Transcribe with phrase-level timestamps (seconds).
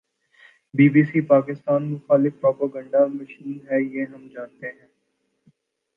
[0.73, 4.87] Be B C, Pakistan مخالف propaganda machine ہے۔ یہ ہم جانتے ہیں